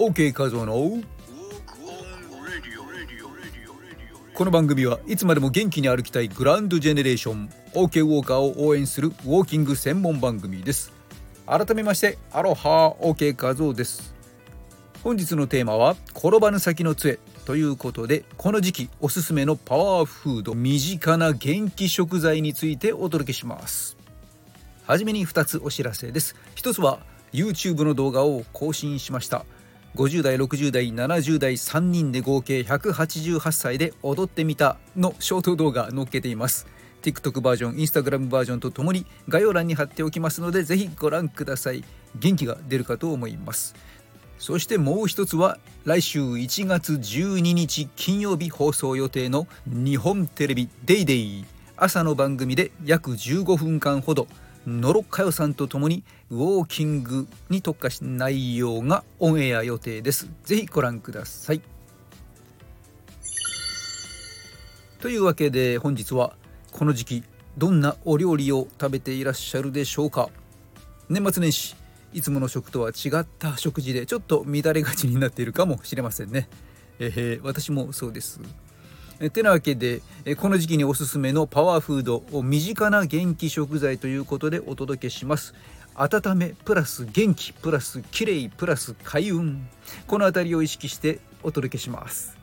[0.00, 0.72] OK 画像の
[4.32, 10.94] この番組はいつまでも元気に歩きたいグランドジェネレーション OK ウォーカーを応援するウォーキング専門番組です。
[11.46, 14.14] 改めましてアロハ OK 画像です。
[15.04, 23.98] 本日のテーマは転ばぬ先の杖ということでこの時期おすすめのパワーフード身近な元気食材についてお届けします。
[24.86, 26.36] はじめに2つお知らせです。
[26.54, 27.00] 一つは
[27.34, 29.44] YouTube の動画を更新しました。
[29.96, 36.66] 50代60代70代3人で合計188歳で踊ってみたのショート動画載っけています。
[37.02, 41.82] TikTok バージョン Instagram バージョンとともに概要欄に貼っておきますのでぜひご覧ください。
[42.14, 43.74] 元気が出るかと思います。
[44.38, 51.44] そしてもう一つは来週1月12日金曜日放送予定の日本テレビデイデイ。
[51.76, 54.28] 朝の番組で約15分間ほど
[54.70, 60.30] 野呂佳代さんと共にウォーキングに特化した内容がオンエア予定です。
[60.44, 61.60] ぜひご覧ください。
[65.00, 66.34] というわけで本日は
[66.72, 67.24] この時期
[67.58, 70.30] どんなお料理を食べていらっしゃるでしょうか。
[71.08, 71.74] 年末年始
[72.12, 76.48] いつもの食とは違った食事でちょっと乱れがちになっているかもしれませんね、
[76.98, 78.40] えー、私もそうです。
[79.28, 80.00] てなわけで
[80.38, 85.54] この時期におすすめのパワーフードを身近な元気食材ということでお届けします。
[85.94, 89.68] 温めプラス元気プラスきれいプラス開運。
[90.06, 92.38] この辺りを意識してお届けします。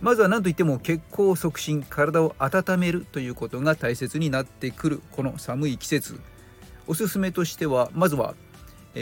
[0.00, 6.18] まずは何といっても血行促進体を温めるということが大切になってくるこの寒い季節。
[6.88, 8.34] おすすめとしてはまずは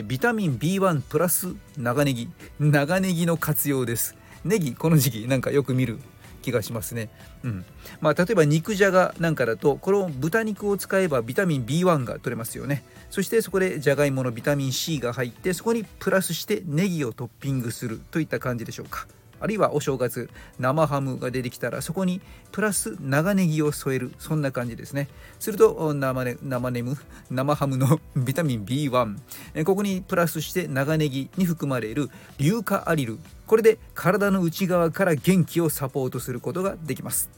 [0.06, 2.28] ビタミン B1 プラス長ネギ。
[2.60, 4.14] 長ネギの活用です。
[4.44, 5.98] ネギこの時期なんかよく見る。
[6.44, 7.08] 気がしますね。
[7.42, 7.64] うん
[8.00, 12.84] まあ、例えば肉じゃがなんかだとこの豚肉を使えばビタミン B1 が取れますよね。
[13.10, 19.06] そしてそこでじゃがいものビタミン C が入ってそこにプラスしてネギをトッピングするといった感じでしょうか。
[19.44, 25.06] あるいはお正月生ハムが出てきたらそこにプラス長ネギを添えるそんな感じですね。
[25.38, 26.96] すると生,、ね、生ネム
[27.30, 32.08] 生ハムの ビタミン B1 ここにプラスして長ネギに含まれる
[32.38, 33.18] 硫化アリル。
[33.46, 37.28] これで体の内側から元気をサポートすることができます。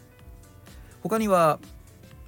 [1.03, 1.59] 他には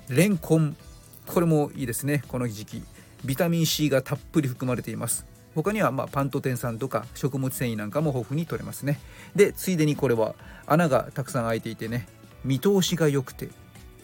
[0.08, 0.76] レンコン。
[1.24, 2.82] これもいいですねこの時期。
[3.24, 5.37] ビタミン C がたっぷり含まれています。
[5.62, 9.00] 他にはまパントテン酸とか食物繊維なんかも豊富に取れますね。
[9.34, 10.36] でついでにこれは
[10.66, 12.06] 穴がたくさん開いていてね
[12.44, 13.48] 見通しが良くて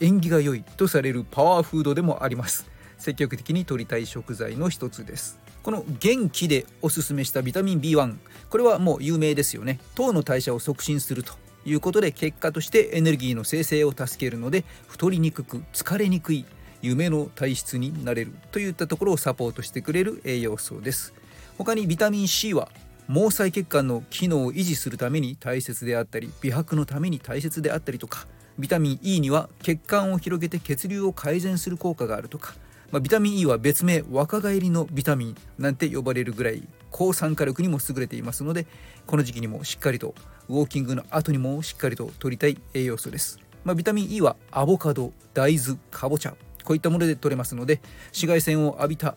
[0.00, 2.66] 縁起が良いとされるパワーフードでもあります。
[2.98, 5.38] 積極的に摂りたい食材の一つです。
[5.62, 8.16] この元気でおすすめしたビタミン B1
[8.50, 9.78] これはもう有名ですよね。
[9.94, 11.34] 糖の代謝を促進すると
[11.64, 16.44] いうことで結果としてエネルギーの生成を助けるので太りにくく疲れにくい
[16.82, 21.14] 夢の体質になれるといったところをサポートしてくれる栄養素です。
[21.56, 22.68] 他にビタミン C は
[23.06, 28.26] 毛細血管の機能を維持するために大切であったり美白のために大切であったりとか
[28.58, 32.54] ビタミン E には血管を広げて血流を改善する効果があるとか、
[32.90, 38.66] まあ、ビタミン E は別名若返りのビタミンなんて呼ばれるぐらい抗酸化力にも優れていますので
[39.06, 40.14] この時期にもしっかりと
[40.48, 49.16] ウォーキングの後にもしっかりと摂りたい栄養素です、まあ、ビタミン E はアボカド大豆かぼちゃこういったもので摂れますので紫外線を浴びた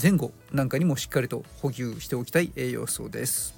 [0.00, 3.54] 前後なんかにもしっかりと補給しておきたい栄養素です。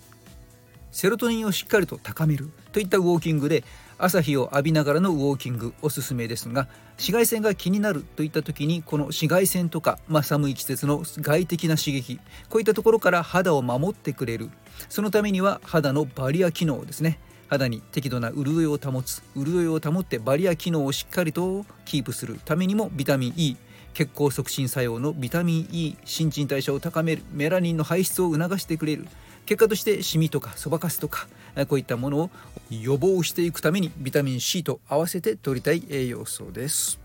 [0.93, 3.63] セロトニンをしっかりと高めるといったウォーキングで
[3.97, 14.51] 朝日を浴びながらのウォーキングおすすめですが紫外線が気になるといった時にこの紫外線とか、まあ、寒い季節の外的な刺激こういったところから肌を守ってくれる。
[14.89, 17.19] そのためには肌のバリア機能ですね。
[17.49, 19.23] 肌に適度な潤いを保つ。
[19.37, 23.57] 潤いを保ってバリア機能をしっかりとキープするためにもビタミン E
[23.95, 29.07] 血行促進作用のビタミン E 新陳代謝を高めるメラニンの排出を促してくれる
[29.47, 31.27] 結果としてシミとかそばかすとか
[31.69, 32.31] こういったものを
[32.71, 37.01] 予防していくためにビタミン C と合わせて摂りたい栄養素です。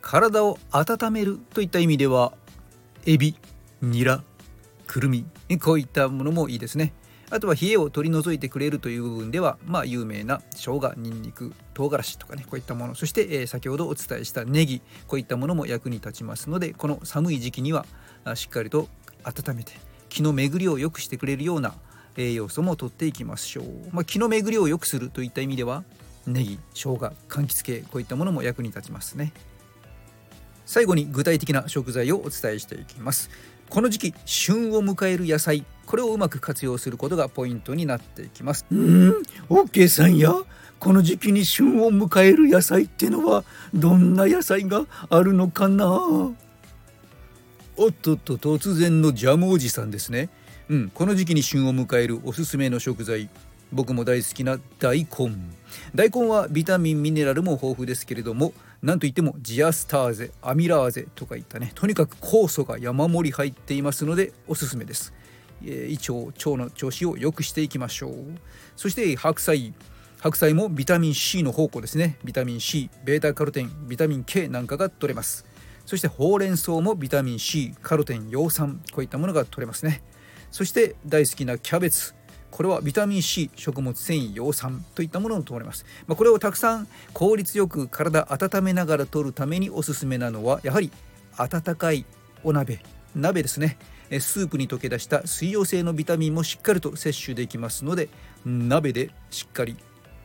[0.00, 2.32] 体を温めるといった意味では
[3.06, 3.34] エビ
[3.82, 4.22] ニラ
[4.86, 5.26] くるみ
[5.60, 6.92] こういったものもいいですね。
[7.30, 12.94] あとは冷えを取り除いてくれるという部分では、まあ、有名な生姜にんにく唐辛子とかねこういったもの。
[12.94, 17.84] そして、え、先ほどお伝えしたネギこういったものも役に立ちますのでこの寒い時期には
[18.34, 18.88] しっかりと
[19.24, 19.72] 温めて
[20.08, 21.74] 気の巡りを良くしてくれるような
[22.16, 25.84] 栄養素もとっていきましょう、まあ、気の巡りを良くするといった意味では
[26.26, 26.96] ネギ生姜
[27.28, 29.32] 柑橘系こういったものも役に立ちますね。
[30.64, 33.30] 最後に具体的な食材をお伝えしていきます。
[33.68, 38.66] この時期旬を迎える野菜これをうまく活用することがポイントになっていきます。
[38.70, 39.22] うん？
[39.48, 40.34] オッケーさんや。
[40.78, 45.86] この時期に旬を迎える野菜ってのはどんな野菜があるのかな？
[47.78, 50.28] おっとっと突然のジャムおじさんですね。
[50.68, 53.30] うんこの時期に旬を迎えるおすすめの食材
[53.72, 55.08] 僕も大好きな大根。
[55.94, 58.52] 大根はビタミンミネラルも豊富ですけれども
[58.82, 61.72] なんといってもジアスターゼアミラーゼとかいったね。
[61.74, 65.12] とにかく酵素が山盛り入っていますのでおすすめです。
[65.64, 68.12] え胃腸腸の調子を良くしていきましょう。
[68.76, 69.74] そして白菜。
[70.18, 72.18] 白菜もビタミン C の宝庫ですね。
[72.24, 75.44] ビタミン C ベータカロテンビタミン K なんかが取れます。
[75.84, 80.02] そしてほうれん草もビタミン C カロテン葉酸こういったものが取れますね。
[80.50, 82.14] そして大好きなキャベツ。
[82.56, 90.90] これはビタミン C 食物繊維葉酸といったものを取れます、まあ、これをたくさん効率よく体温めながら取るためにおすすめなのはやはり
[91.36, 92.06] 温かい
[92.44, 92.80] お鍋
[93.14, 93.76] 鍋ですね。
[94.20, 98.08] スープに溶け出した水溶性のビタミンもしっかりと摂取できますので
[98.46, 99.76] 鍋でしっかり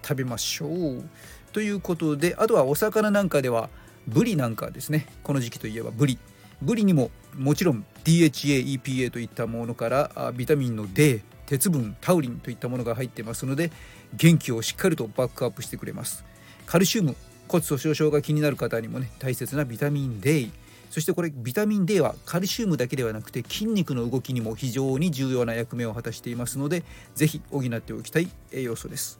[0.01, 1.03] 食べましょう。
[1.51, 3.69] ということであとはお魚なんかでは
[4.07, 5.05] ブリなんかですね。
[5.23, 6.17] この時期といえばブリ。
[6.61, 13.73] ブリにももちろん DHA、EPA といったものからビタミンの D 鉄分タウリンといったものが入ってますので
[14.13, 16.23] 元気をしっかりとバックアップしてくれます。
[16.65, 17.13] カルシウム
[17.49, 20.49] 骨粗しょう症が気になる方にもね大切なビタミン D
[20.89, 29.19] そしてこれビタミン D はカルシウムだけではなくて筋肉の動きにも非常に重要な役目を果たしていますので是非補っておきたい栄養素です。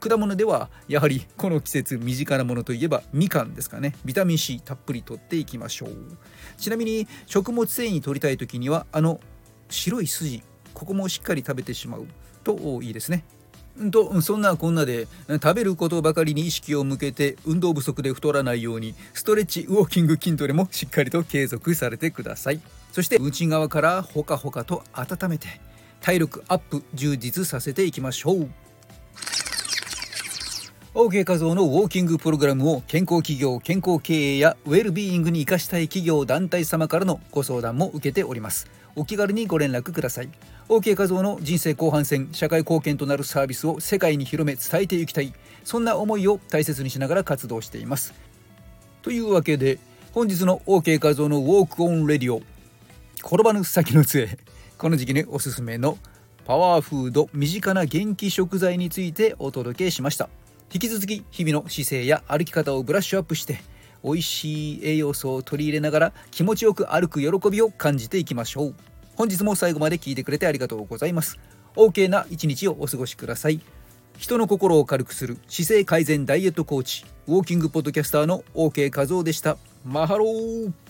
[0.00, 3.94] 果物ではやはりこの季節身近なものといえばみかんですかね。
[4.06, 5.90] ビタミン C たっぷりとっていきましょう。
[6.56, 9.20] ちなみに食物繊維取りたい時にはあの
[9.68, 10.42] 白い筋
[10.74, 12.06] ここもしっかり食べてしまう。
[12.42, 13.24] といいですね。
[13.90, 22.60] とそんなこんなで食べることばかりに意識を向けて運動不足で太らないようにストレッチウォーキング筋トレもしっかりと継続されてください。
[22.92, 25.60] そして内側からほかほかと温めて
[26.00, 28.48] 体力アップ充実させていきましょう。
[30.94, 38.70] OK 画像のウォーキングプログラムを健康企業健康経営やウェルビーイングに生かしたい企業団体様からのご相談も受けております。
[38.94, 40.28] お気軽にご連絡ください。
[40.66, 45.34] OK 画像の人生後半戦社会貢献となるサービスを世界に広め伝えていきたい。
[45.62, 48.14] そんな思いを大切にしながら活動しています。
[49.02, 49.78] というわけで
[50.12, 52.40] 本日の OK 画像のウォークオンレディオ
[53.18, 54.38] 転ばぬ先の杖。
[54.78, 55.98] この時期におすすめの
[56.46, 60.30] パワーフード身近な元気食材についてお届けしました。
[60.72, 63.60] 引き続き日々の姿勢や歩き方をブラッシュアップして
[64.02, 68.74] 美味しい栄養素を取り入れながら気持ちよく歩く喜びを感じていきましょう。
[69.16, 71.38] 本日も最後まで聞いてくれてありがとうございます。
[71.76, 73.60] OK な一日をお過ごしください。
[74.18, 79.56] 人の心を軽くする姿勢改善ダイエットコーチウォーキングポッドキャスターの OK 和夫でした。
[79.84, 80.83] マハロー。